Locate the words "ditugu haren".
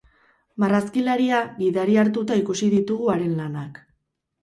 2.75-3.41